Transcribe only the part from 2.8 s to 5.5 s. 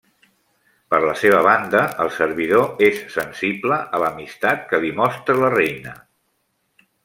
és sensible a l'amistat que li mostra